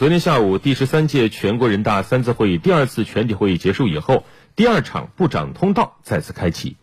[0.00, 4.24] 昨天下午，第十三届全国人大三次会议第二次全体会议结束以后，
[4.56, 6.78] 第二场部长通道再次开启。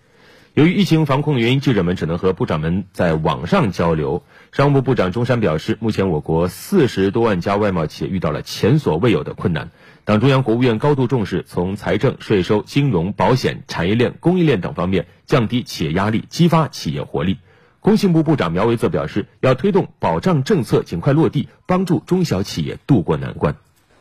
[0.53, 4.21] 由于疫情防控原因，记者们只能和部长们在网上交流。
[4.51, 9.71] 商务部部长钟山表示，目前我国四十多万家外贸企业遇到了前所未有的困难。
[10.05, 17.39] 党中央、国务院高度重视从财政、税收、金融、保险、产业链、供应链等方面降低企业压力，激发企业活力。
[17.87, 23.55] 工信部部长苗圩则表示，要推动保障政策尽快落地，帮助中小企业渡过难关。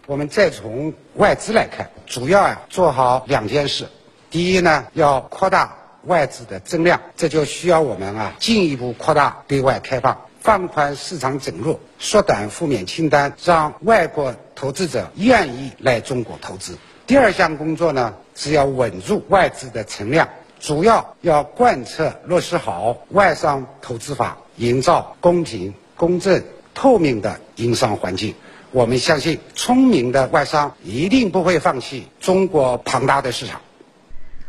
[0.06, 3.86] 我们再从外资来看，主要啊做好两件事。
[4.28, 16.76] 第一呢，要扩大外资的增量，这就需要我们啊进一步扩大对外开放，放宽市场准入，缩短负面清单，让外国投资者愿意来中国投资。
[17.06, 20.28] 第二项工作呢，是要稳住外资的存量。
[20.58, 26.42] 主要要贯彻落实好外商投资法，营造公平、公正、
[26.74, 28.34] 透明的营商环境。
[28.72, 33.60] 我们相信，聪明的外商一定不会放弃中国庞大的市场。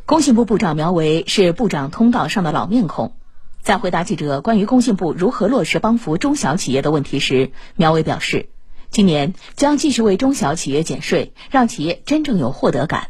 [0.06, 3.14] 工信部部长苗圩是部长通道上的老面孔，
[3.62, 8.50] 在回答记者关于工信部如何落实帮扶中小企业的问题时，苗圩表示，
[8.90, 13.10] 今年将继续为中小企业减税，让企业真正有获得感。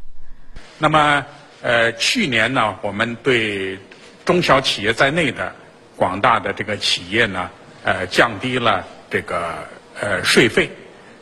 [0.80, 1.26] 那么。
[1.68, 3.78] 呃，去年呢，我们对
[4.24, 5.54] 中小企业在内的
[5.98, 7.50] 广大的这个企业呢，
[7.84, 9.68] 呃，降低了这个
[10.00, 10.70] 呃税费。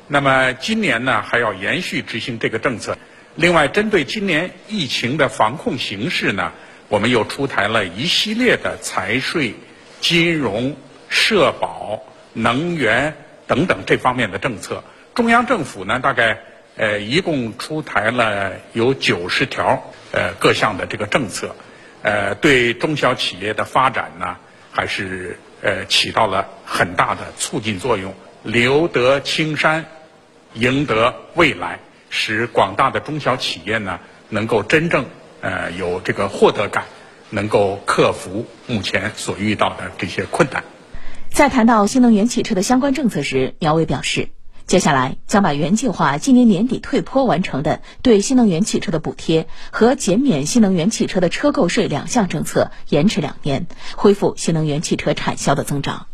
[0.08, 2.96] 那么今年呢，还要延续执行这个政策。
[3.34, 6.52] 另外，针对今年疫情的防控形势呢，
[6.90, 9.56] 我们又出台了一系列的财税、
[10.00, 10.78] 金融、
[11.10, 13.16] 社保、能源
[13.48, 14.84] 等等这方面的政策。
[15.16, 16.38] 中央政府呢，大概
[16.76, 19.92] 呃一共出台了有九十条。
[20.12, 21.54] 呃，各项的这个政策，
[22.02, 24.38] 呃，对中小企业的发展呢，
[24.72, 28.14] 还是呃起到了很大的促进作用。
[28.42, 29.86] 留得青山，
[30.54, 35.06] 赢得未来，使广大的中小企业呢，能够真正
[35.42, 36.86] 呃有这个获得感，
[37.30, 40.64] 能够克服目前所遇到的这些困难。
[41.30, 44.30] 在谈到新能源汽车的相关政策时，苗伟表示。
[44.68, 56.08] 接下来将把原计划今年年底退坡完成的对新能源汽车的补贴和减免新能源汽车的车购税两项政策延迟两年，恢复新能源汽车产销的增长。